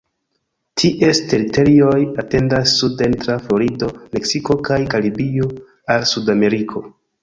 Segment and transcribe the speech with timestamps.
[0.83, 1.91] Ties teritorioj
[2.25, 5.55] etendas suden tra Florido, Meksiko kaj Karibio
[5.97, 6.89] al Sudameriko.